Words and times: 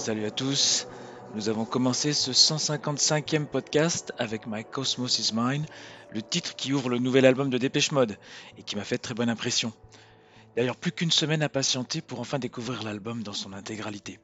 Salut 0.00 0.24
à 0.24 0.30
tous. 0.30 0.86
Nous 1.34 1.50
avons 1.50 1.66
commencé 1.66 2.14
ce 2.14 2.30
155e 2.30 3.44
podcast 3.44 4.14
avec 4.16 4.46
My 4.46 4.64
Cosmos 4.64 5.18
is 5.18 5.32
Mine, 5.34 5.66
le 6.10 6.22
titre 6.22 6.56
qui 6.56 6.72
ouvre 6.72 6.88
le 6.88 6.98
nouvel 6.98 7.26
album 7.26 7.50
de 7.50 7.58
Dépêche 7.58 7.92
Mode 7.92 8.16
et 8.56 8.62
qui 8.62 8.76
m'a 8.76 8.84
fait 8.84 8.96
très 8.96 9.12
bonne 9.12 9.28
impression. 9.28 9.74
D'ailleurs, 10.56 10.76
plus 10.76 10.90
qu'une 10.90 11.10
semaine 11.10 11.42
à 11.42 11.50
patienter 11.50 12.00
pour 12.00 12.18
enfin 12.18 12.38
découvrir 12.38 12.82
l'album 12.82 13.22
dans 13.22 13.34
son 13.34 13.52
intégralité. 13.52 14.18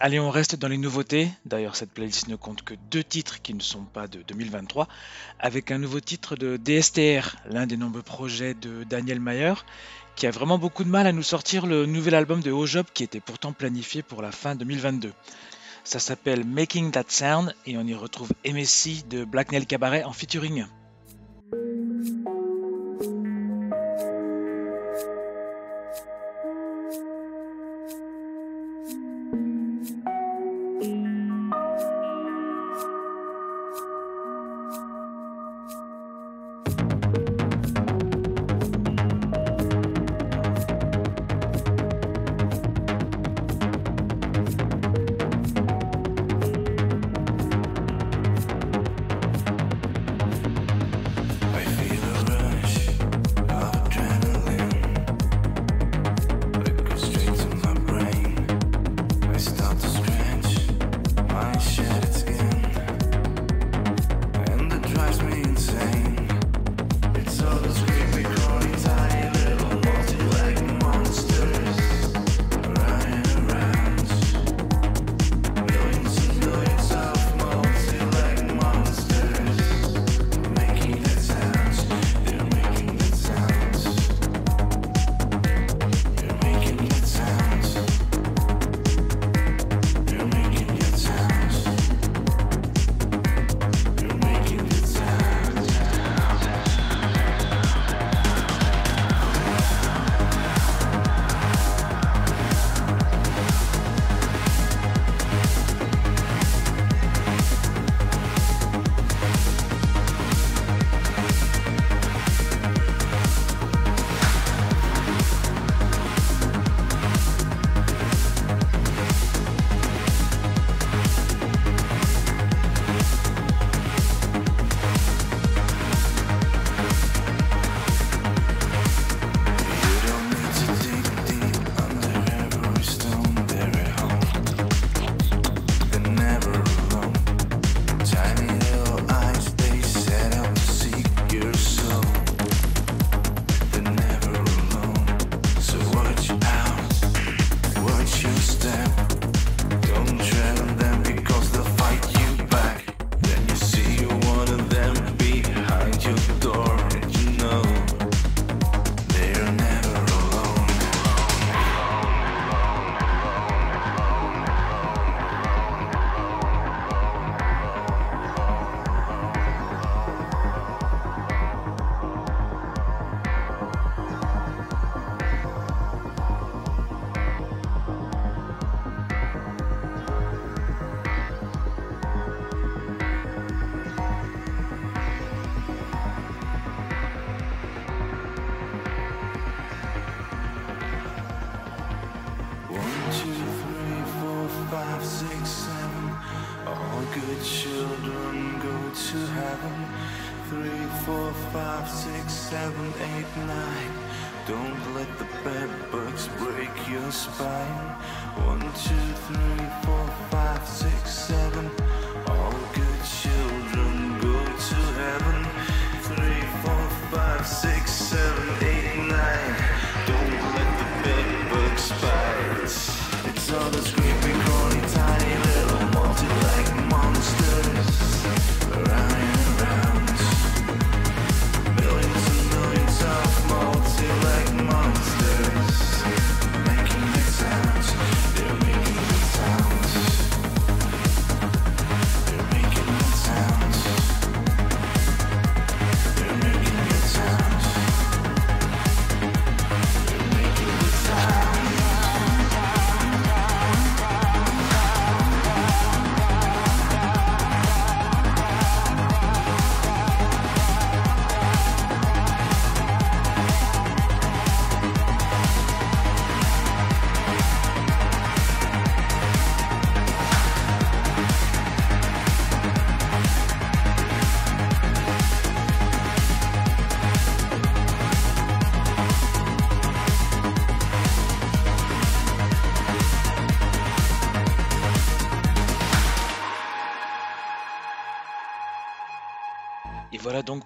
Allez, 0.00 0.18
on 0.18 0.30
reste 0.30 0.56
dans 0.56 0.66
les 0.66 0.76
nouveautés. 0.76 1.30
D'ailleurs, 1.44 1.76
cette 1.76 1.92
playlist 1.92 2.26
ne 2.26 2.34
compte 2.34 2.62
que 2.62 2.74
deux 2.90 3.04
titres 3.04 3.40
qui 3.40 3.54
ne 3.54 3.62
sont 3.62 3.84
pas 3.84 4.08
de 4.08 4.22
2023, 4.22 4.88
avec 5.38 5.70
un 5.70 5.78
nouveau 5.78 6.00
titre 6.00 6.34
de 6.34 6.56
DSTR, 6.56 7.36
l'un 7.48 7.68
des 7.68 7.76
nombreux 7.76 8.02
projets 8.02 8.54
de 8.54 8.82
Daniel 8.82 9.20
Mayer, 9.20 9.54
qui 10.16 10.26
a 10.26 10.30
vraiment 10.30 10.58
beaucoup 10.58 10.82
de 10.82 10.88
mal 10.88 11.06
à 11.06 11.12
nous 11.12 11.22
sortir 11.22 11.66
le 11.66 11.84
nouvel 11.86 12.14
album 12.14 12.40
de 12.40 12.52
Job 12.64 12.86
qui 12.92 13.04
était 13.04 13.20
pourtant 13.20 13.52
planifié 13.52 14.02
pour 14.02 14.22
la 14.22 14.32
fin 14.32 14.54
2022. 14.54 15.12
Ça 15.84 15.98
s'appelle 16.00 16.44
Making 16.44 16.90
That 16.90 17.04
Sound 17.08 17.54
et 17.66 17.76
on 17.76 17.86
y 17.86 17.94
retrouve 17.94 18.30
MSC 18.44 19.06
de 19.08 19.24
Black 19.24 19.52
Nail 19.52 19.66
Cabaret 19.66 20.02
en 20.04 20.12
featuring. 20.12 20.66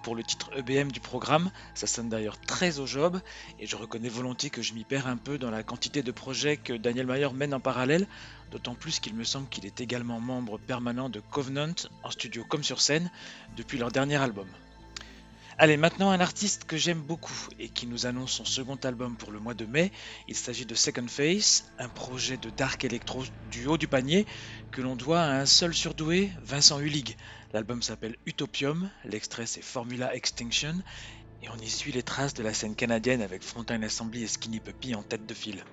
Pour 0.03 0.15
le 0.15 0.23
titre 0.23 0.49
EBM 0.55 0.91
du 0.91 0.99
programme, 0.99 1.51
ça 1.73 1.87
sonne 1.87 2.09
d'ailleurs 2.09 2.39
très 2.39 2.79
au 2.79 2.85
job, 2.85 3.19
et 3.59 3.67
je 3.67 3.75
reconnais 3.75 4.09
volontiers 4.09 4.49
que 4.49 4.61
je 4.61 4.73
m'y 4.73 4.83
perds 4.83 5.07
un 5.07 5.17
peu 5.17 5.37
dans 5.37 5.51
la 5.51 5.63
quantité 5.63 6.03
de 6.03 6.11
projets 6.11 6.57
que 6.57 6.73
Daniel 6.73 7.07
Mayer 7.07 7.29
mène 7.33 7.53
en 7.53 7.59
parallèle, 7.59 8.07
d'autant 8.51 8.75
plus 8.75 8.99
qu'il 8.99 9.15
me 9.15 9.23
semble 9.23 9.47
qu'il 9.49 9.65
est 9.65 9.81
également 9.81 10.19
membre 10.19 10.57
permanent 10.59 11.09
de 11.09 11.19
Covenant, 11.19 11.73
en 12.03 12.11
studio 12.11 12.43
comme 12.43 12.63
sur 12.63 12.81
scène, 12.81 13.11
depuis 13.55 13.77
leur 13.77 13.91
dernier 13.91 14.17
album. 14.17 14.47
Allez, 15.57 15.77
maintenant 15.77 16.09
un 16.09 16.19
artiste 16.19 16.63
que 16.63 16.75
j'aime 16.75 17.01
beaucoup 17.01 17.47
et 17.59 17.69
qui 17.69 17.85
nous 17.85 18.07
annonce 18.07 18.31
son 18.31 18.45
second 18.45 18.79
album 18.83 19.15
pour 19.15 19.31
le 19.31 19.39
mois 19.39 19.53
de 19.53 19.65
mai. 19.65 19.91
Il 20.27 20.35
s'agit 20.35 20.65
de 20.65 20.73
Second 20.73 21.07
Face, 21.07 21.65
un 21.77 21.87
projet 21.87 22.37
de 22.37 22.49
dark 22.49 22.83
electro 22.83 23.23
du 23.51 23.67
haut 23.67 23.77
du 23.77 23.87
panier 23.87 24.25
que 24.71 24.81
l'on 24.81 24.95
doit 24.95 25.21
à 25.21 25.39
un 25.39 25.45
seul 25.45 25.75
surdoué, 25.75 26.31
Vincent 26.41 26.79
Hulig. 26.79 27.15
L'album 27.53 27.81
s'appelle 27.81 28.15
Utopium, 28.25 28.89
l'extrait 29.03 29.45
c'est 29.45 29.61
Formula 29.61 30.15
Extinction 30.15 30.81
et 31.41 31.49
on 31.49 31.57
y 31.57 31.69
suit 31.69 31.91
les 31.91 32.01
traces 32.03 32.33
de 32.33 32.43
la 32.43 32.53
scène 32.53 32.75
canadienne 32.75 33.21
avec 33.21 33.43
Frontline 33.43 33.83
Assembly 33.83 34.23
et 34.23 34.27
Skinny 34.27 34.61
Puppy 34.61 34.95
en 34.95 35.03
tête 35.03 35.25
de 35.25 35.33
file. 35.33 35.65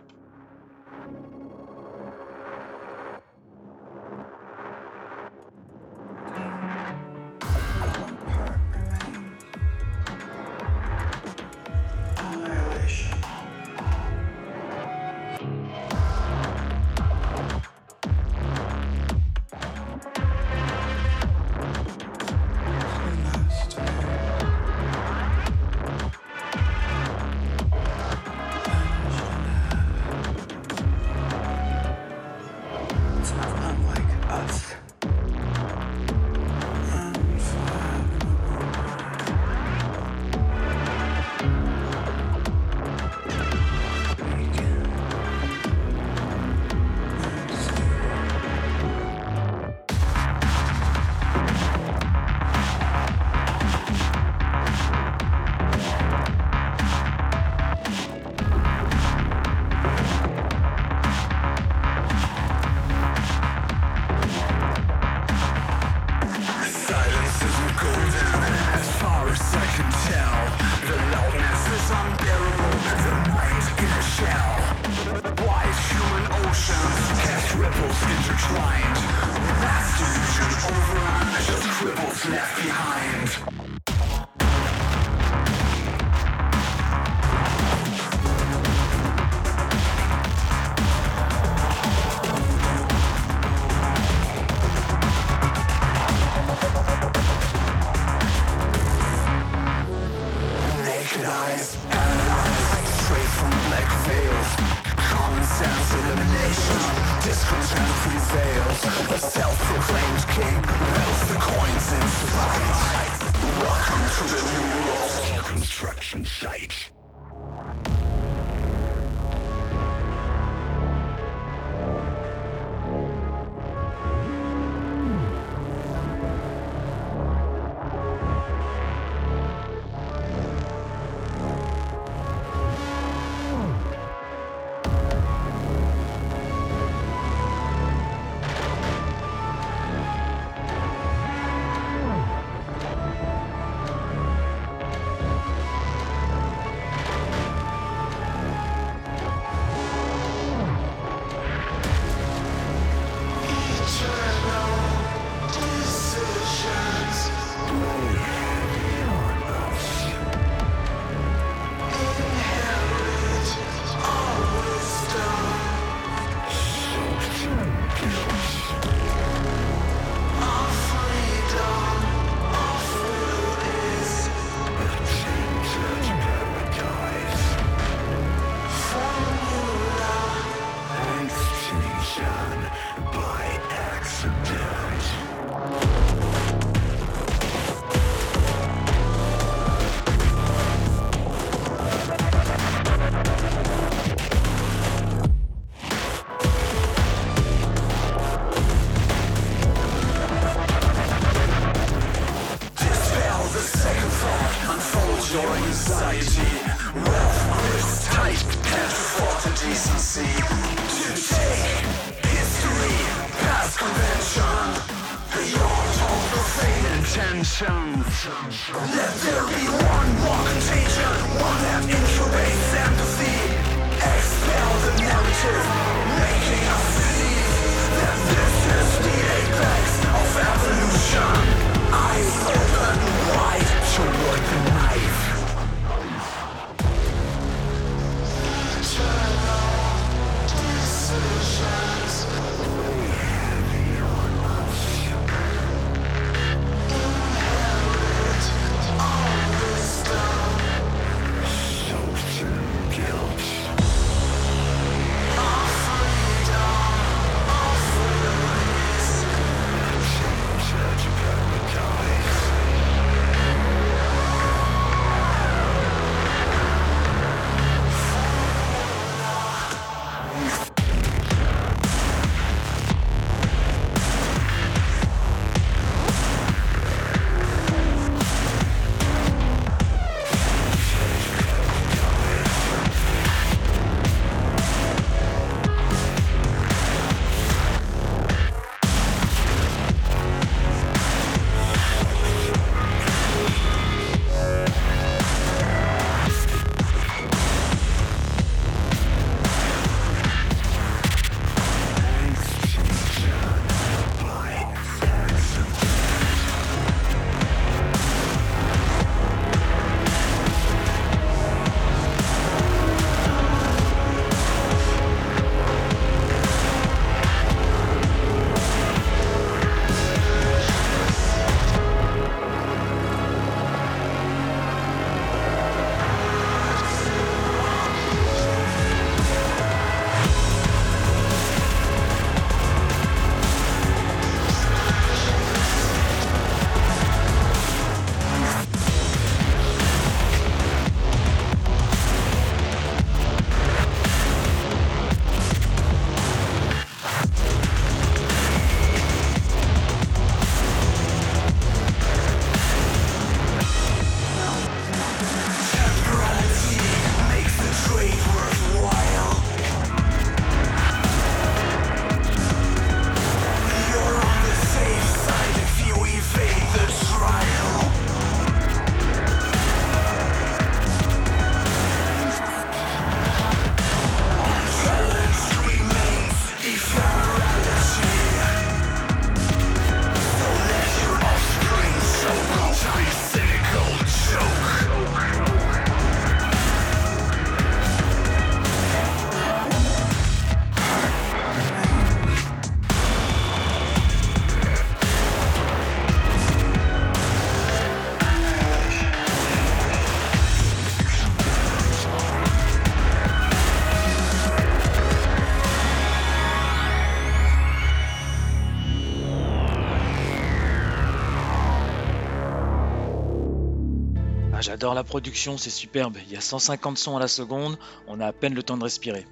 Ah, 414.58 414.60
J'adore 414.60 414.94
la 414.94 415.04
production, 415.04 415.56
c'est 415.56 415.70
superbe. 415.70 416.16
Il 416.26 416.32
y 416.32 416.36
a 416.36 416.40
150 416.40 416.98
sons 416.98 417.16
à 417.16 417.20
la 417.20 417.28
seconde, 417.28 417.78
on 418.08 418.18
a 418.18 418.26
à 418.26 418.32
peine 418.32 418.54
le 418.54 418.64
temps 418.64 418.76
de 418.76 418.82
respirer. 418.82 419.24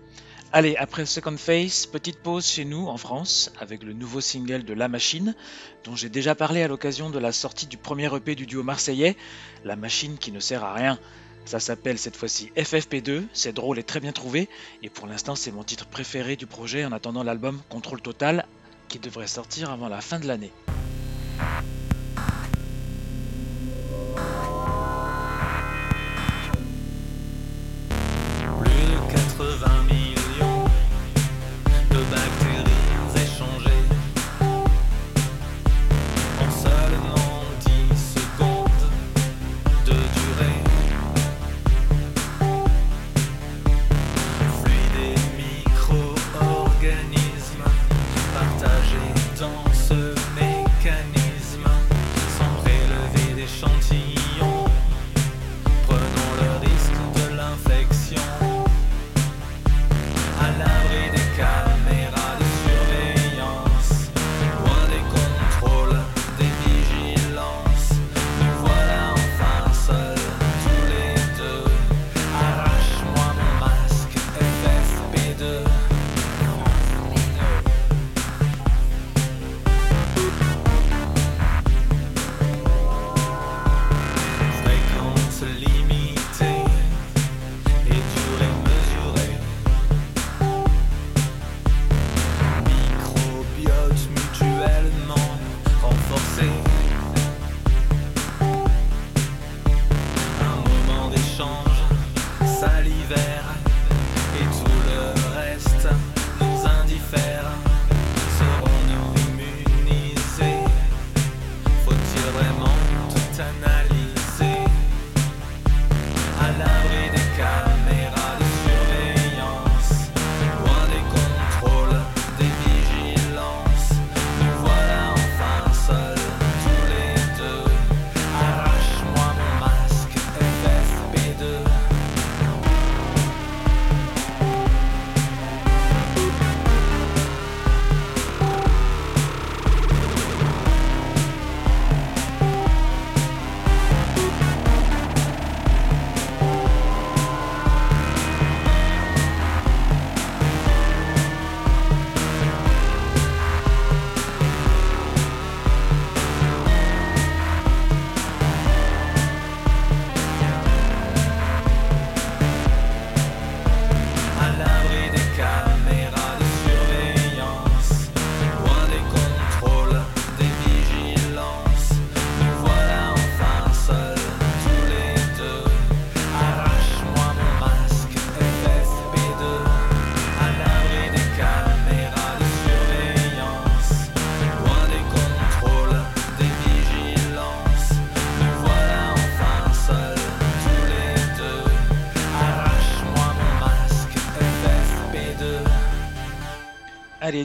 Allez, 0.52 0.76
après 0.76 1.04
Second 1.04 1.36
Face, 1.36 1.84
petite 1.86 2.20
pause 2.20 2.46
chez 2.46 2.64
nous 2.64 2.86
en 2.86 2.96
France 2.96 3.50
avec 3.58 3.82
le 3.82 3.92
nouveau 3.92 4.20
single 4.20 4.62
de 4.62 4.72
La 4.72 4.86
Machine, 4.86 5.34
dont 5.82 5.96
j'ai 5.96 6.10
déjà 6.10 6.36
parlé 6.36 6.62
à 6.62 6.68
l'occasion 6.68 7.10
de 7.10 7.18
la 7.18 7.32
sortie 7.32 7.66
du 7.66 7.76
premier 7.76 8.08
EP 8.14 8.36
du 8.36 8.46
duo 8.46 8.62
marseillais, 8.62 9.16
La 9.64 9.74
Machine 9.74 10.16
qui 10.16 10.30
ne 10.30 10.38
sert 10.38 10.62
à 10.62 10.74
rien. 10.74 10.96
Ça 11.44 11.58
s'appelle 11.58 11.98
cette 11.98 12.14
fois-ci 12.14 12.52
FFP2, 12.56 13.24
c'est 13.32 13.52
drôle 13.52 13.80
et 13.80 13.82
très 13.82 13.98
bien 13.98 14.12
trouvé, 14.12 14.48
et 14.84 14.90
pour 14.90 15.08
l'instant 15.08 15.34
c'est 15.34 15.50
mon 15.50 15.64
titre 15.64 15.86
préféré 15.86 16.36
du 16.36 16.46
projet 16.46 16.84
en 16.84 16.92
attendant 16.92 17.24
l'album 17.24 17.60
Contrôle 17.68 18.00
Total 18.00 18.46
qui 18.86 19.00
devrait 19.00 19.26
sortir 19.26 19.72
avant 19.72 19.88
la 19.88 20.00
fin 20.00 20.20
de 20.20 20.28
l'année. 20.28 20.52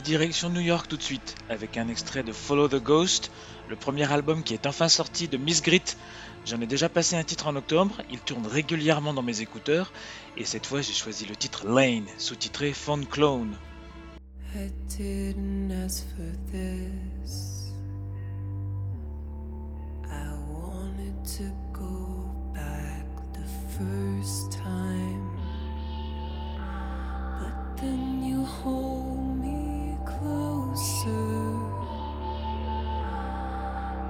Direction 0.00 0.48
New 0.48 0.60
York 0.60 0.88
tout 0.88 0.96
de 0.96 1.02
suite, 1.02 1.34
avec 1.48 1.76
un 1.76 1.88
extrait 1.88 2.22
de 2.22 2.32
Follow 2.32 2.68
the 2.68 2.82
Ghost, 2.82 3.30
le 3.68 3.76
premier 3.76 4.10
album 4.10 4.42
qui 4.42 4.54
est 4.54 4.66
enfin 4.66 4.88
sorti 4.88 5.28
de 5.28 5.36
Miss 5.36 5.62
Grit. 5.62 5.82
J'en 6.46 6.60
ai 6.60 6.66
déjà 6.66 6.88
passé 6.88 7.16
un 7.16 7.24
titre 7.24 7.46
en 7.46 7.56
octobre, 7.56 8.00
il 8.10 8.20
tourne 8.20 8.46
régulièrement 8.46 9.12
dans 9.12 9.22
mes 9.22 9.40
écouteurs, 9.40 9.92
et 10.36 10.44
cette 10.44 10.66
fois 10.66 10.80
j'ai 10.80 10.92
choisi 10.92 11.26
le 11.26 11.36
titre 11.36 11.66
Lane, 11.66 12.06
sous-titré 12.16 12.72
Phone 12.72 13.06
Clone. 13.06 13.54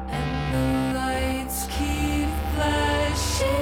and 0.09 0.55
the 0.55 0.99
lights 0.99 1.67
keep 1.67 2.29
flashing. 2.55 3.62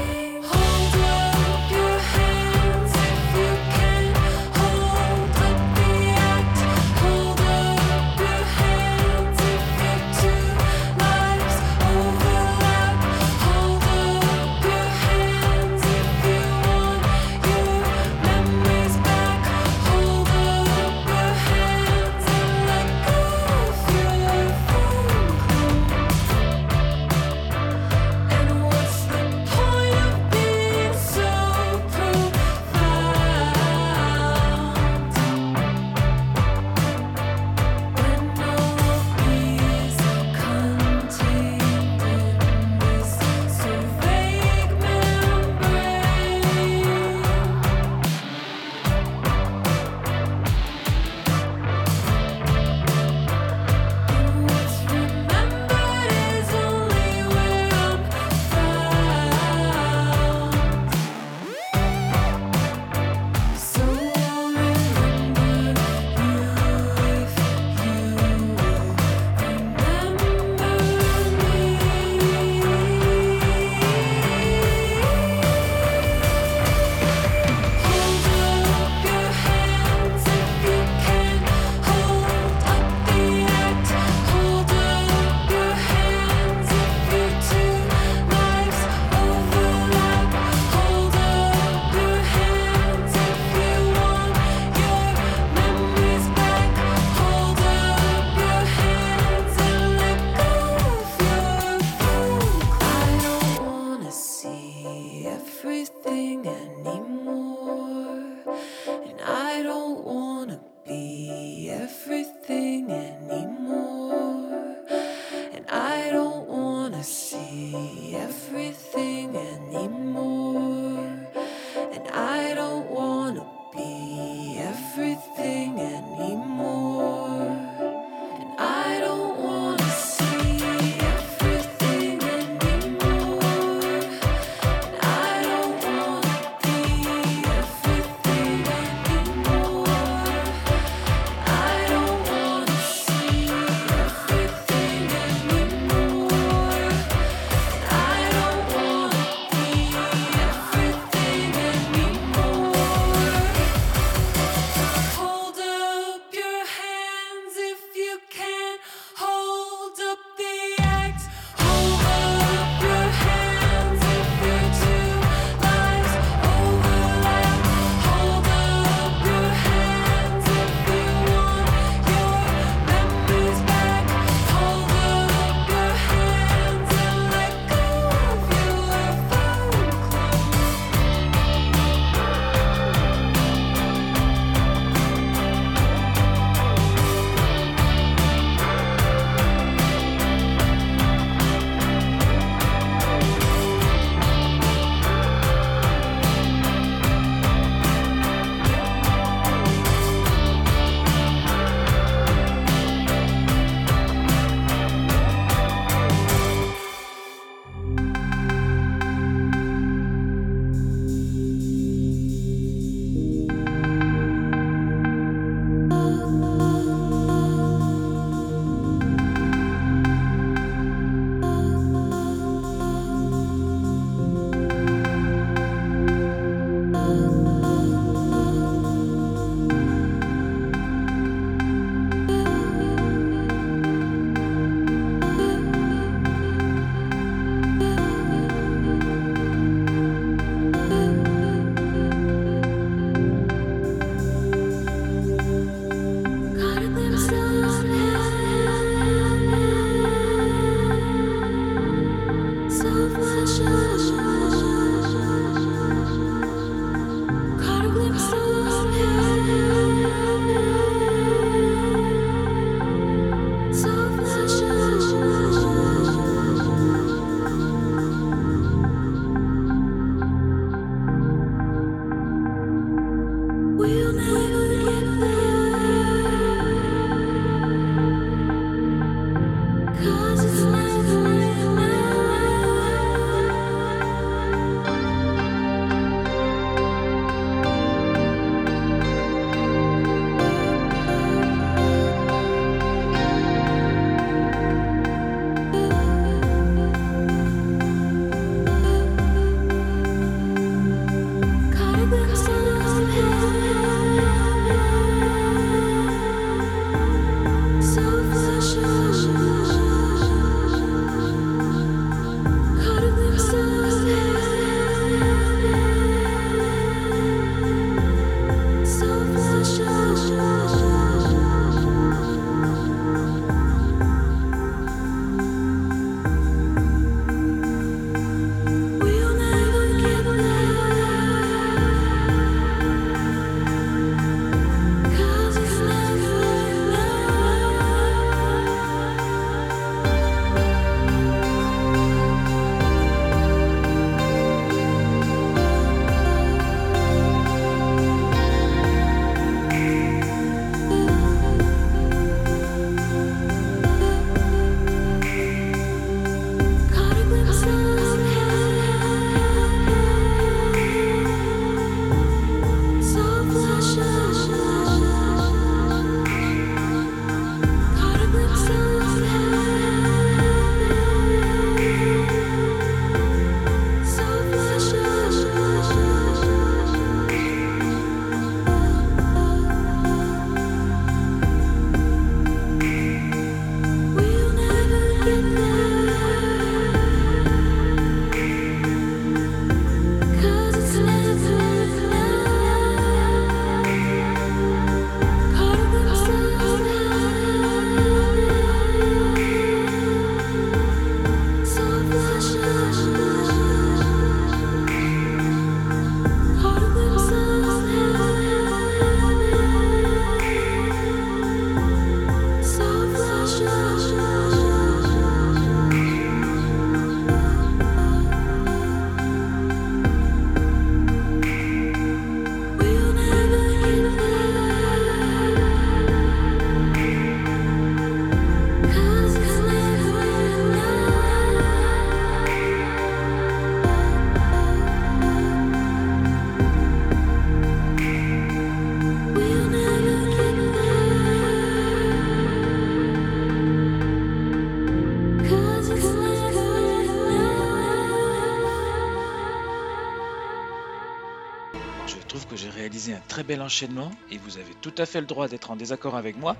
Enchaînement 453.59 454.11
et 454.31 454.39
vous 454.39 454.59
avez 454.59 454.75
tout 454.81 454.95
à 454.99 455.07
fait 455.07 455.21
le 455.21 455.27
droit 455.27 455.49
d'être 455.49 455.71
en 455.71 455.77
désaccord 455.77 456.17
avec 456.17 456.39
moi 456.39 456.57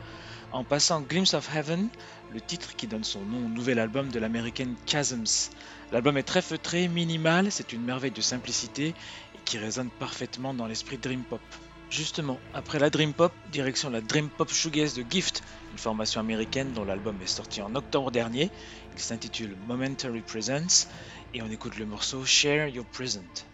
en 0.53 0.65
passant 0.65 1.01
Glimpse 1.01 1.35
of 1.35 1.55
Heaven, 1.55 1.89
le 2.33 2.41
titre 2.41 2.75
qui 2.75 2.89
donne 2.89 3.05
son 3.05 3.21
nom 3.21 3.47
au 3.47 3.49
nouvel 3.49 3.79
album 3.79 4.09
de 4.09 4.19
l'américaine 4.19 4.75
Chasms. 4.87 5.51
L'album 5.93 6.17
est 6.17 6.25
très 6.25 6.43
feutré, 6.43 6.89
minimal, 6.89 7.53
c'est 7.53 7.73
une 7.73 7.83
merveille 7.83 8.11
de 8.11 8.21
simplicité 8.21 8.89
et 8.89 9.39
qui 9.45 9.59
résonne 9.59 9.91
parfaitement 9.91 10.53
dans 10.53 10.67
l'esprit 10.67 10.99
Dream 10.99 11.23
Pop. 11.23 11.41
Justement, 11.91 12.39
après 12.55 12.79
la 12.79 12.91
Dream 12.91 13.13
Pop, 13.13 13.33
direction 13.53 13.91
la 13.91 14.01
Dream 14.01 14.29
Pop 14.29 14.53
Shoegaze 14.53 14.95
de 14.95 15.05
Gift, 15.09 15.43
une 15.73 15.79
formation 15.79 16.21
américaine 16.21 16.73
dont 16.73 16.85
l'album 16.85 17.17
est 17.23 17.27
sorti 17.27 17.63
en 17.63 17.75
octobre 17.75 18.11
dernier. 18.11 18.51
Il 18.95 19.01
s'intitule 19.01 19.57
Momentary 19.67 20.21
Presence 20.21 20.89
et 21.35 21.43
on 21.43 21.51
écoute 21.51 21.79
le 21.79 21.87
morceau 21.87 22.25
Share 22.25 22.69
Your 22.69 22.87
Present. 22.87 23.50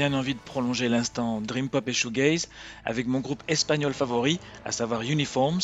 Bien 0.00 0.14
envie 0.14 0.34
de 0.34 0.40
prolonger 0.40 0.88
l'instant 0.88 1.42
Dream 1.42 1.68
Pop 1.68 1.86
et 1.86 1.92
Shoegaze 1.92 2.48
avec 2.86 3.06
mon 3.06 3.20
groupe 3.20 3.42
espagnol 3.48 3.92
favori, 3.92 4.40
à 4.64 4.72
savoir 4.72 5.02
Uniforms, 5.02 5.60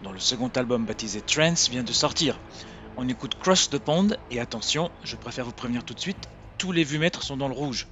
dont 0.00 0.10
le 0.10 0.20
second 0.20 0.48
album 0.48 0.86
baptisé 0.86 1.20
Trance 1.20 1.68
vient 1.68 1.82
de 1.82 1.92
sortir. 1.92 2.40
On 2.96 3.06
écoute 3.10 3.34
Cross 3.38 3.68
the 3.68 3.78
Pond 3.78 4.16
et 4.30 4.40
attention, 4.40 4.90
je 5.02 5.16
préfère 5.16 5.44
vous 5.44 5.52
prévenir 5.52 5.84
tout 5.84 5.92
de 5.92 6.00
suite, 6.00 6.30
tous 6.56 6.72
les 6.72 6.82
vumètres 6.82 7.22
sont 7.22 7.36
dans 7.36 7.48
le 7.48 7.52
rouge. 7.52 7.86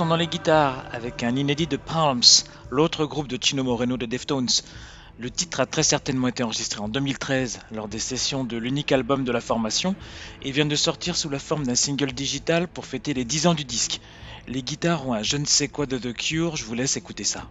Dans 0.00 0.16
les 0.16 0.28
guitares 0.28 0.86
avec 0.92 1.22
un 1.22 1.36
inédit 1.36 1.66
de 1.66 1.76
Palms, 1.76 2.22
l'autre 2.70 3.04
groupe 3.04 3.28
de 3.28 3.38
Chino 3.40 3.62
Moreno 3.62 3.98
de 3.98 4.06
Deftones. 4.06 4.48
Le 5.18 5.30
titre 5.30 5.60
a 5.60 5.66
très 5.66 5.82
certainement 5.82 6.28
été 6.28 6.42
enregistré 6.42 6.80
en 6.80 6.88
2013 6.88 7.60
lors 7.70 7.86
des 7.86 7.98
sessions 7.98 8.42
de 8.42 8.56
l'unique 8.56 8.92
album 8.92 9.24
de 9.24 9.30
la 9.30 9.42
formation 9.42 9.94
et 10.40 10.52
vient 10.52 10.64
de 10.64 10.74
sortir 10.74 11.16
sous 11.16 11.28
la 11.28 11.38
forme 11.38 11.66
d'un 11.66 11.74
single 11.74 12.12
digital 12.12 12.66
pour 12.66 12.86
fêter 12.86 13.12
les 13.12 13.26
10 13.26 13.48
ans 13.48 13.54
du 13.54 13.64
disque. 13.64 14.00
Les 14.48 14.62
guitares 14.62 15.06
ont 15.06 15.12
un 15.12 15.22
je 15.22 15.36
ne 15.36 15.44
sais 15.44 15.68
quoi 15.68 15.84
de 15.84 15.98
The 15.98 16.14
Cure, 16.14 16.56
je 16.56 16.64
vous 16.64 16.74
laisse 16.74 16.96
écouter 16.96 17.24
ça. 17.24 17.50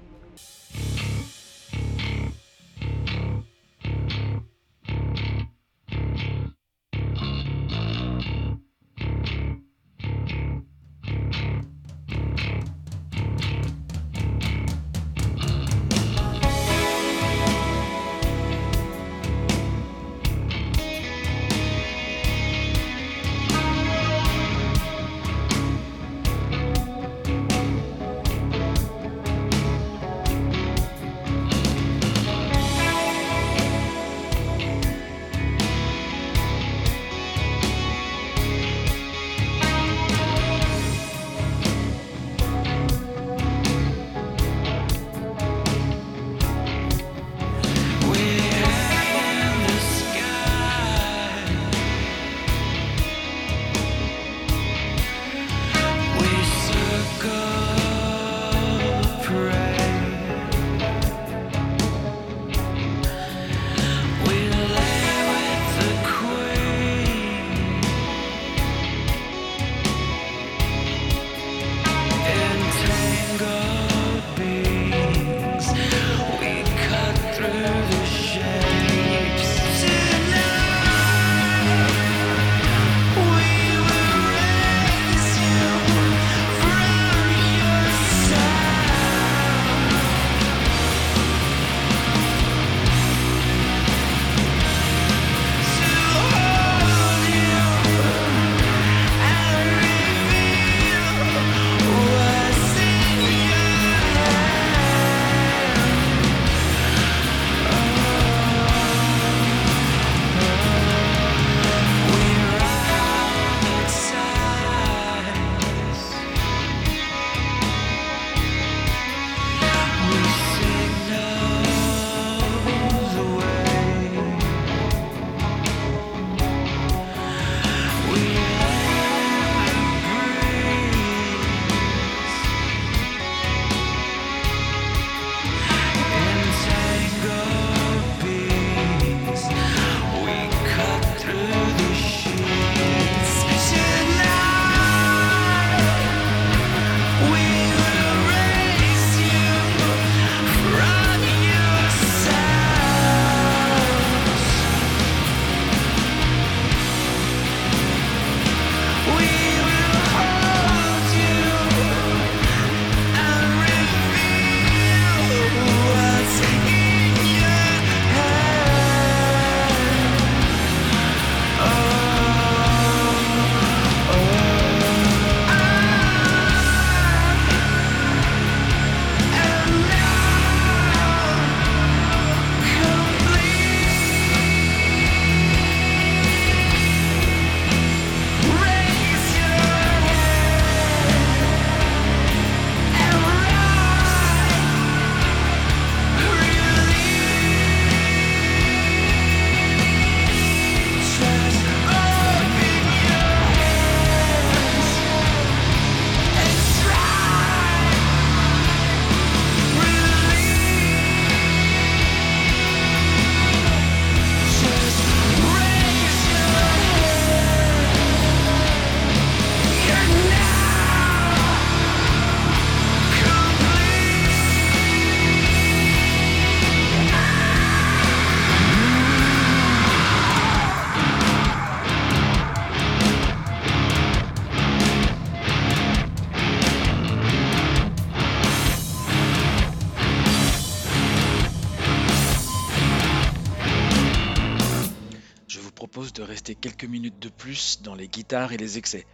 Minutes 246.90 247.20
de 247.20 247.30
plus 247.30 247.82
dans 247.82 247.96
les 247.96 248.08
guitares 248.08 248.52
et 248.52 248.58
les 248.58 248.78
excès. 248.78 249.06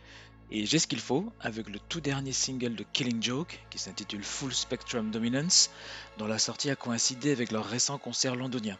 Et 0.52 0.66
j'ai 0.66 0.80
ce 0.80 0.88
qu'il 0.88 1.00
faut 1.00 1.32
avec 1.40 1.70
le 1.70 1.80
tout 1.80 2.02
dernier 2.02 2.32
single 2.32 2.76
de 2.76 2.86
Killing 2.94 3.22
Joke 3.22 3.60
qui 3.70 3.80
s'intitule 3.80 4.24
Full 4.24 4.54
Spectrum 4.54 5.12
Dominance, 5.12 5.72
dont 6.18 6.28
la 6.28 6.40
sortie 6.40 6.70
a 6.70 6.76
coïncidé 6.76 7.32
avec 7.32 7.52
leur 7.52 7.66
récent 7.66 7.98
concert 7.98 8.36
londonien. 8.36 8.78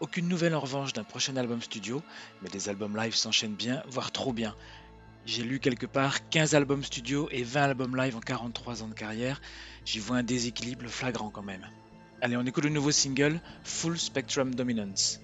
Aucune 0.00 0.28
nouvelle 0.28 0.54
en 0.54 0.60
revanche 0.60 0.92
d'un 0.92 1.04
prochain 1.04 1.36
album 1.36 1.62
studio, 1.62 2.02
mais 2.42 2.48
les 2.52 2.68
albums 2.68 2.96
live 2.96 3.14
s'enchaînent 3.14 3.54
bien, 3.54 3.82
voire 3.88 4.12
trop 4.12 4.32
bien. 4.32 4.54
J'ai 5.26 5.42
lu 5.42 5.60
quelque 5.60 5.86
part 5.86 6.28
15 6.30 6.54
albums 6.54 6.84
studio 6.84 7.28
et 7.30 7.42
20 7.42 7.62
albums 7.62 7.96
live 7.96 8.16
en 8.16 8.20
43 8.20 8.82
ans 8.82 8.88
de 8.88 8.94
carrière, 8.94 9.40
j'y 9.84 9.98
vois 9.98 10.18
un 10.18 10.22
déséquilibre 10.22 10.86
flagrant 10.86 11.30
quand 11.30 11.42
même. 11.42 11.66
Allez, 12.20 12.36
on 12.36 12.46
écoute 12.46 12.64
le 12.64 12.70
nouveau 12.70 12.90
single 12.90 13.40
Full 13.62 13.98
Spectrum 13.98 14.54
Dominance. 14.54 15.20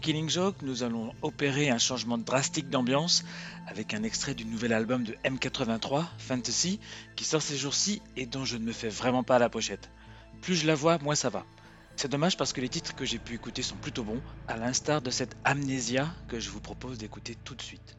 Killing 0.00 0.30
Joke, 0.30 0.62
nous 0.62 0.82
allons 0.82 1.12
opérer 1.20 1.68
un 1.68 1.78
changement 1.78 2.16
drastique 2.16 2.70
d'ambiance 2.70 3.22
avec 3.66 3.92
un 3.92 4.02
extrait 4.02 4.34
du 4.34 4.46
nouvel 4.46 4.72
album 4.72 5.04
de 5.04 5.12
M83, 5.24 6.06
Fantasy, 6.18 6.80
qui 7.16 7.24
sort 7.24 7.42
ces 7.42 7.56
jours-ci 7.56 8.00
et 8.16 8.24
dont 8.24 8.44
je 8.44 8.56
ne 8.56 8.64
me 8.64 8.72
fais 8.72 8.88
vraiment 8.88 9.22
pas 9.22 9.36
à 9.36 9.38
la 9.38 9.50
pochette. 9.50 9.90
Plus 10.40 10.56
je 10.56 10.66
la 10.66 10.74
vois, 10.74 10.98
moins 10.98 11.14
ça 11.14 11.28
va. 11.28 11.44
C'est 11.96 12.10
dommage 12.10 12.38
parce 12.38 12.54
que 12.54 12.62
les 12.62 12.70
titres 12.70 12.94
que 12.94 13.04
j'ai 13.04 13.18
pu 13.18 13.34
écouter 13.34 13.62
sont 13.62 13.76
plutôt 13.76 14.04
bons, 14.04 14.22
à 14.48 14.56
l'instar 14.56 15.02
de 15.02 15.10
cette 15.10 15.36
Amnésia 15.44 16.08
que 16.28 16.40
je 16.40 16.48
vous 16.48 16.60
propose 16.60 16.96
d'écouter 16.96 17.36
tout 17.44 17.54
de 17.54 17.62
suite. 17.62 17.96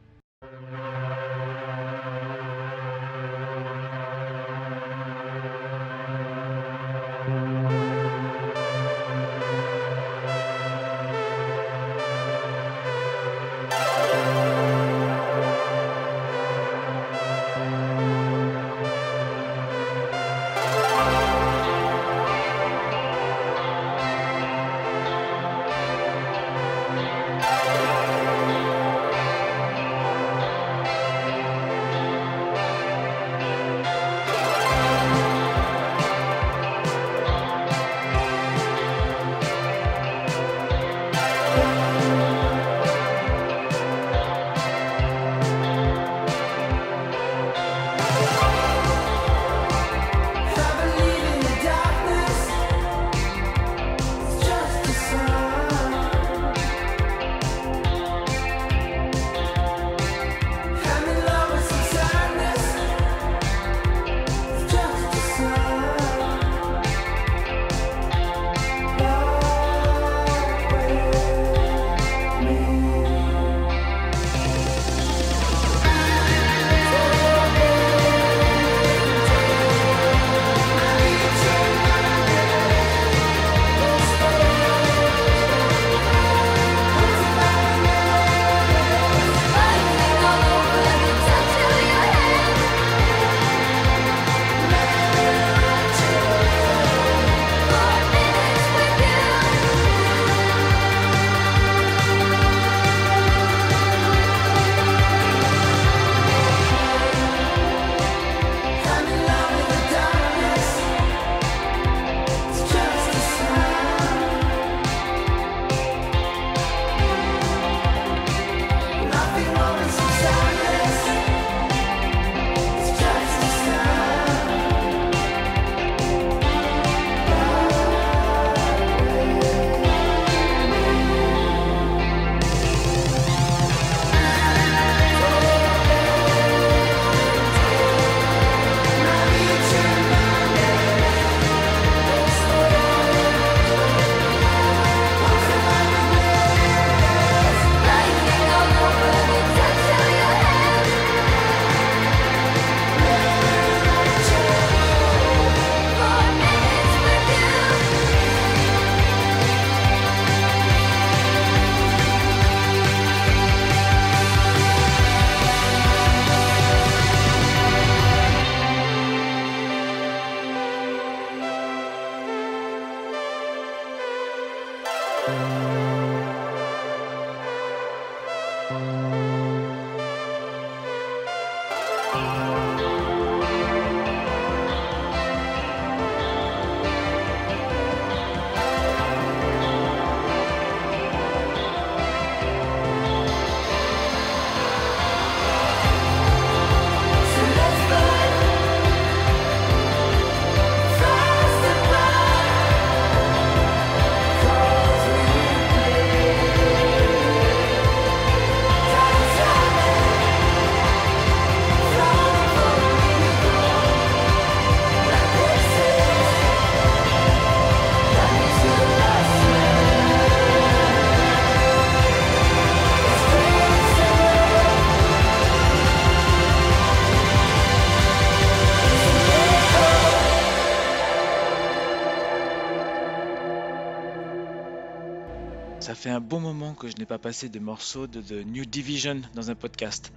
Que 236.82 236.88
je 236.88 236.96
n'ai 236.98 237.06
pas 237.06 237.20
passé 237.20 237.48
de 237.48 237.60
morceaux 237.60 238.08
de 238.08 238.24
The 238.24 238.44
New 238.44 238.66
Division 238.66 239.22
dans 239.36 239.52
un 239.52 239.56
podcast. 239.56 240.12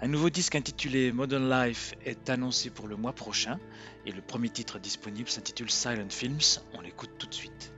Un 0.00 0.08
nouveau 0.08 0.30
disque 0.30 0.54
intitulé 0.54 1.12
Modern 1.12 1.50
Life 1.50 1.92
est 2.06 2.30
annoncé 2.30 2.70
pour 2.70 2.88
le 2.88 2.96
mois 2.96 3.12
prochain 3.12 3.58
et 4.06 4.12
le 4.12 4.22
premier 4.22 4.48
titre 4.48 4.78
disponible 4.78 5.28
s'intitule 5.28 5.70
Silent 5.70 6.08
Films. 6.08 6.40
On 6.72 6.80
l'écoute 6.80 7.10
tout 7.18 7.26
de 7.26 7.34
suite. 7.34 7.75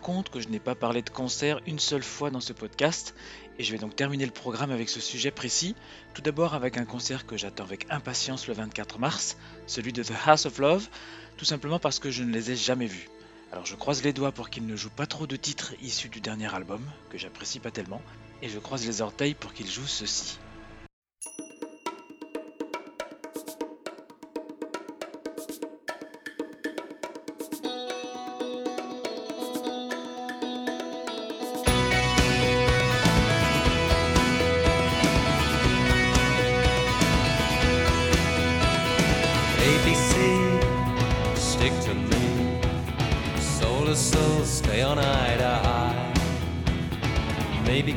Compte 0.00 0.30
que 0.30 0.40
je 0.40 0.48
n'ai 0.48 0.58
pas 0.58 0.74
parlé 0.74 1.02
de 1.02 1.10
concert 1.10 1.60
une 1.66 1.78
seule 1.78 2.02
fois 2.02 2.30
dans 2.30 2.40
ce 2.40 2.52
podcast, 2.52 3.14
et 3.58 3.62
je 3.62 3.72
vais 3.72 3.78
donc 3.78 3.94
terminer 3.94 4.24
le 4.24 4.32
programme 4.32 4.70
avec 4.70 4.88
ce 4.88 5.00
sujet 5.00 5.30
précis, 5.30 5.76
tout 6.14 6.22
d'abord 6.22 6.54
avec 6.54 6.78
un 6.78 6.84
concert 6.84 7.26
que 7.26 7.36
j'attends 7.36 7.64
avec 7.64 7.86
impatience 7.90 8.48
le 8.48 8.54
24 8.54 8.98
mars, 8.98 9.36
celui 9.66 9.92
de 9.92 10.02
The 10.02 10.12
House 10.26 10.46
of 10.46 10.58
Love, 10.58 10.88
tout 11.36 11.44
simplement 11.44 11.78
parce 11.78 11.98
que 11.98 12.10
je 12.10 12.22
ne 12.22 12.32
les 12.32 12.50
ai 12.50 12.56
jamais 12.56 12.86
vus. 12.86 13.08
Alors 13.52 13.66
je 13.66 13.74
croise 13.74 14.02
les 14.02 14.12
doigts 14.12 14.32
pour 14.32 14.50
qu'ils 14.50 14.66
ne 14.66 14.76
jouent 14.76 14.90
pas 14.90 15.06
trop 15.06 15.26
de 15.26 15.36
titres 15.36 15.74
issus 15.82 16.08
du 16.08 16.20
dernier 16.20 16.54
album, 16.54 16.82
que 17.10 17.18
j'apprécie 17.18 17.60
pas 17.60 17.70
tellement, 17.70 18.02
et 18.42 18.48
je 18.48 18.58
croise 18.58 18.86
les 18.86 19.02
orteils 19.02 19.34
pour 19.34 19.52
qu'ils 19.52 19.70
jouent 19.70 19.86
ceci. 19.86 20.38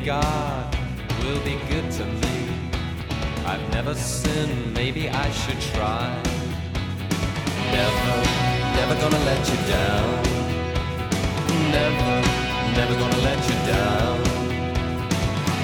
God 0.04 0.76
will 1.20 1.40
be 1.44 1.56
good 1.70 1.90
to 1.92 2.04
me. 2.04 2.36
I've 3.46 3.72
never 3.72 3.94
sinned, 3.94 4.74
maybe 4.74 5.08
I 5.08 5.30
should 5.30 5.58
try. 5.72 6.06
Never, 7.72 8.16
never 8.76 8.94
gonna 9.00 9.24
let 9.24 9.48
you 9.48 9.56
down. 9.66 10.22
never 11.72 12.44
never 12.76 12.94
gonna 12.98 13.22
let 13.28 13.40
you 13.48 13.56
down. 13.72 14.22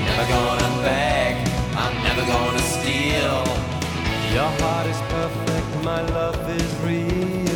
Never 0.06 0.26
gonna 0.32 0.82
beg, 0.84 1.36
I'm 1.76 1.94
never 2.02 2.22
gonna 2.22 2.64
steal. 2.76 3.44
Your 4.32 4.50
heart 4.60 4.86
is 4.86 5.00
perfect, 5.16 5.84
my 5.84 6.00
love 6.00 6.48
is 6.48 6.74
real. 6.76 7.49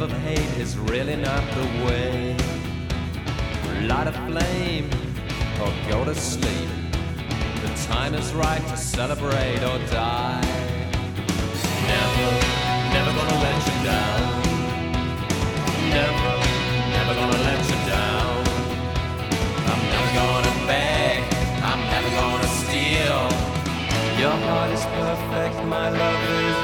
Love 0.00 0.10
of 0.10 0.22
hate 0.22 0.58
is 0.58 0.76
really 0.76 1.14
not 1.14 1.42
the 1.54 1.66
way. 1.84 2.36
Light 3.86 4.08
a 4.08 4.12
flame 4.26 4.90
or 5.62 5.70
go 5.88 6.04
to 6.04 6.14
sleep. 6.16 6.68
The 7.62 7.68
time 7.86 8.12
is 8.14 8.34
right 8.34 8.60
to 8.70 8.76
celebrate 8.76 9.62
or 9.70 9.78
die. 9.92 10.40
Never, 11.92 12.28
never 12.96 13.12
gonna 13.18 13.38
let 13.46 13.58
you 13.68 13.76
down. 13.92 14.22
Never, 15.98 16.32
never 16.96 17.14
gonna 17.20 17.40
let 17.48 17.62
you 17.70 17.80
down. 17.94 18.34
I'm 19.70 19.82
never 19.94 20.10
gonna 20.18 20.54
beg, 20.66 21.18
I'm 21.70 21.82
never 21.94 22.10
gonna 22.20 22.50
steal. 22.62 23.20
Your 24.18 24.36
heart 24.46 24.70
is 24.72 24.84
perfect, 24.98 25.64
my 25.66 25.88
love 25.90 26.22
is 26.40 26.63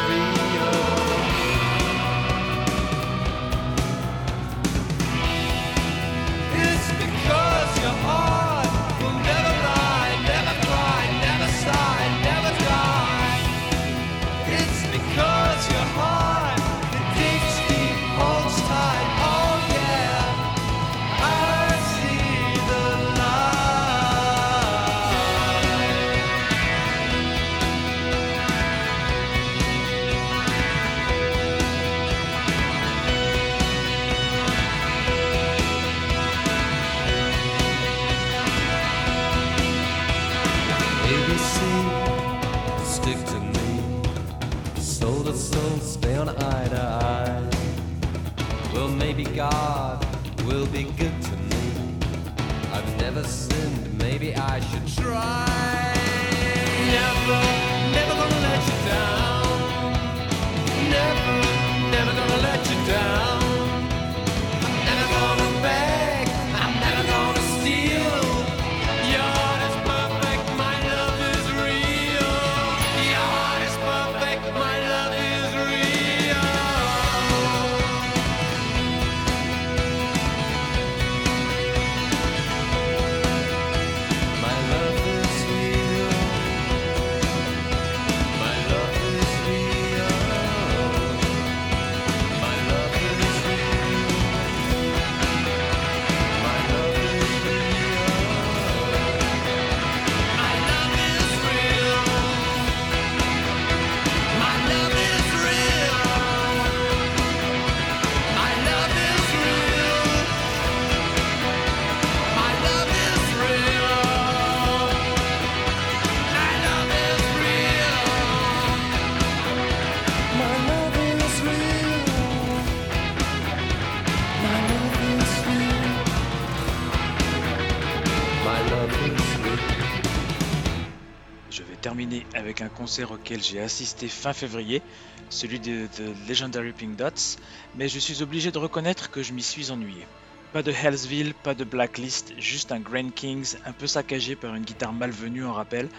concert 132.81 133.11
auquel 133.11 133.43
j'ai 133.43 133.61
assisté 133.61 134.09
fin 134.09 134.33
février, 134.33 134.81
celui 135.29 135.61
de 135.61 135.87
The 135.87 136.29
Legendary 136.31 136.73
Pink 136.73 136.97
Dots, 136.97 137.37
mais 137.77 137.89
je 137.91 137.99
suis 137.99 138.23
obligé 138.23 138.51
de 138.51 138.57
reconnaître 138.57 139.11
que 139.11 139.23
je 139.23 139.35
m'y 139.35 139.43
suis 139.43 139.71
ennuyé. 139.71 140.07
Pas 140.55 140.63
de 140.63 140.73
Hellsville, 140.73 141.35
pas 141.35 141.55
de 141.55 141.65
Blacklist, 141.65 142.33
juste 142.39 142.73
un 142.73 142.81
Grand 142.81 143.11
Kings 143.11 143.57
un 143.67 143.73
peu 143.73 143.87
saccagé 143.87 144.35
par 144.35 144.55
une 144.55 144.65
guitare 144.65 144.95
malvenue 144.95 145.45
en 145.45 145.53
rappel. 145.53 145.91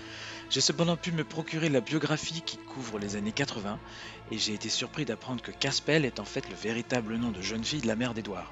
J'ai 0.49 0.59
cependant 0.59 0.97
pu 0.97 1.11
me 1.11 1.23
procurer 1.23 1.69
la 1.69 1.81
biographie 1.81 2.41
qui 2.41 2.57
couvre 2.57 2.97
les 2.97 3.15
années 3.15 3.31
80 3.31 3.77
et 4.31 4.39
j'ai 4.39 4.55
été 4.55 4.67
surpris 4.67 5.05
d'apprendre 5.05 5.43
que 5.43 5.51
Caspel 5.51 6.03
est 6.03 6.19
en 6.19 6.25
fait 6.25 6.49
le 6.49 6.55
véritable 6.55 7.15
nom 7.15 7.29
de 7.29 7.43
jeune 7.43 7.63
fille 7.63 7.81
de 7.81 7.87
la 7.87 7.95
mère 7.95 8.15
d'Edouard. 8.15 8.51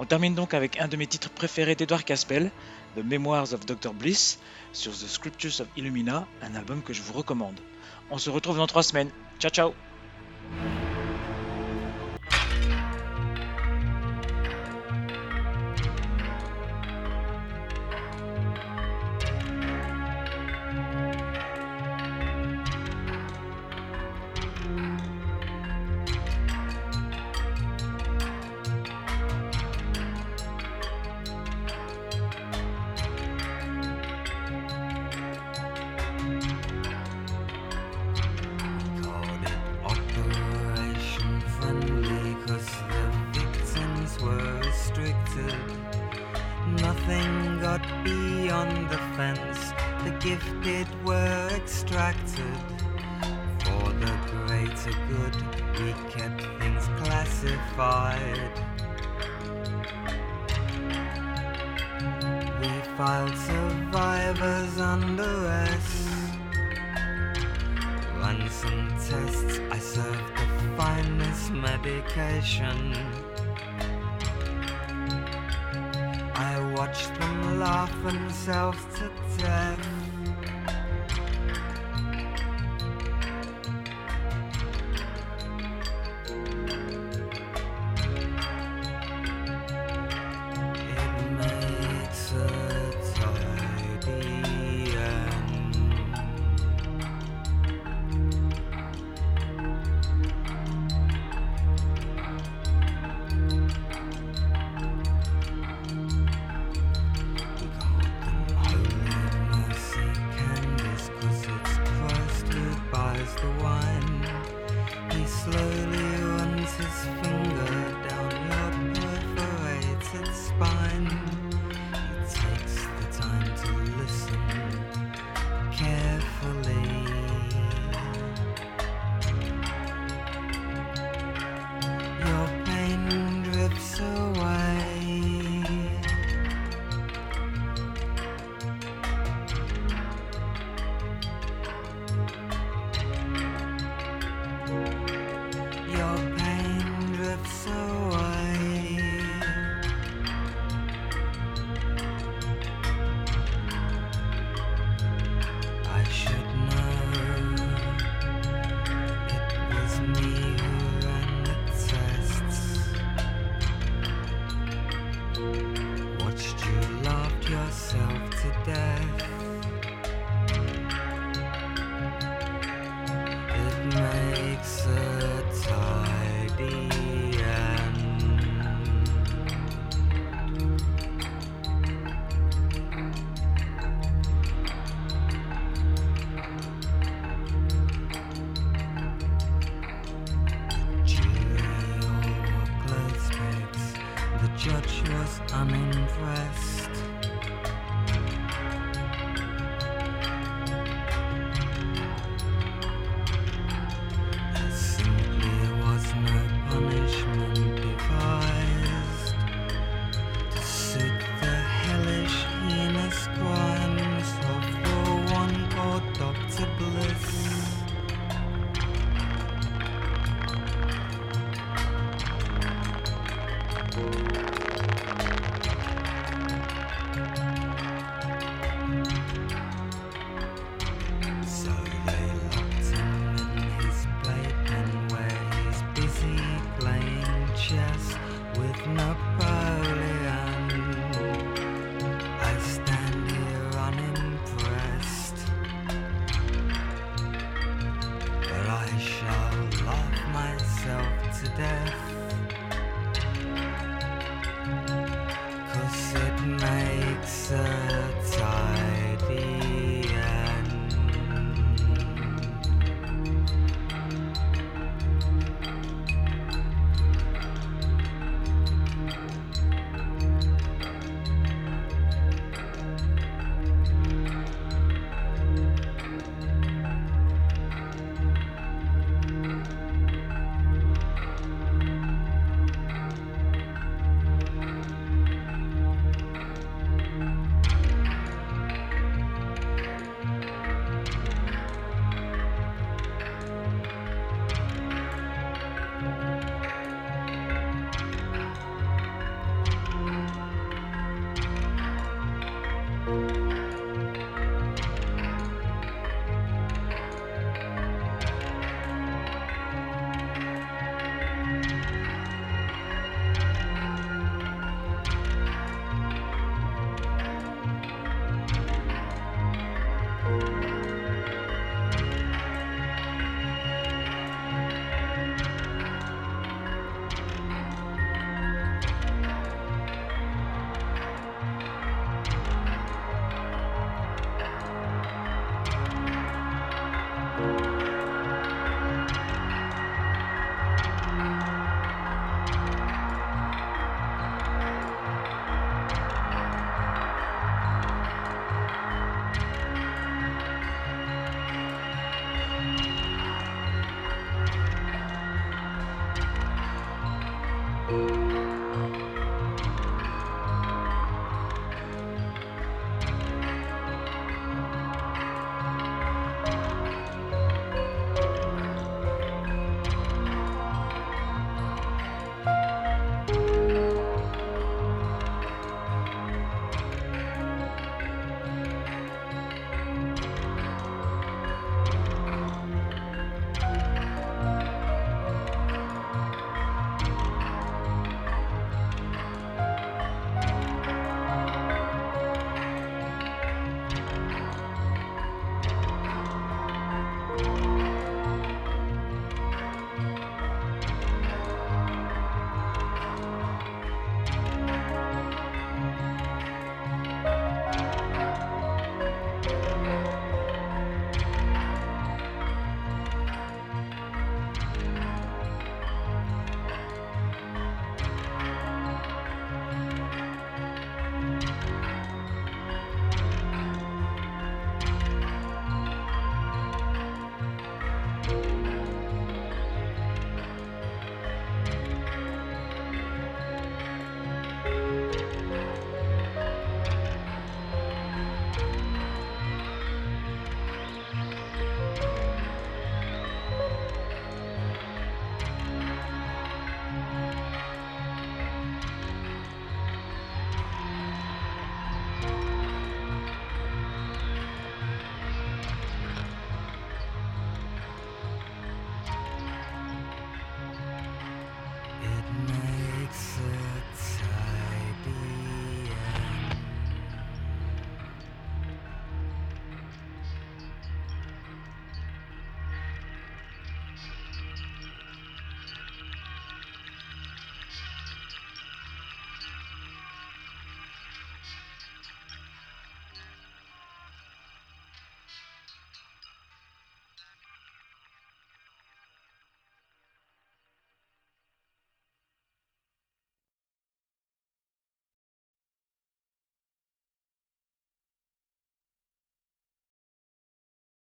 On 0.00 0.06
termine 0.06 0.34
donc 0.34 0.54
avec 0.54 0.80
un 0.80 0.88
de 0.88 0.96
mes 0.96 1.06
titres 1.06 1.30
préférés 1.30 1.76
d'Edouard 1.76 2.04
Caspel, 2.04 2.50
The 2.96 3.02
Memoirs 3.02 3.52
of 3.52 3.66
Dr. 3.66 3.92
Bliss, 3.92 4.38
sur 4.72 4.92
The 4.92 5.08
Scriptures 5.08 5.60
of 5.60 5.68
Illumina, 5.76 6.26
un 6.42 6.54
album 6.54 6.82
que 6.82 6.92
je 6.92 7.02
vous 7.02 7.12
recommande. 7.12 7.58
On 8.10 8.18
se 8.18 8.30
retrouve 8.30 8.56
dans 8.56 8.66
trois 8.66 8.82
semaines. 8.82 9.10
Ciao 9.38 9.50
ciao 9.50 9.74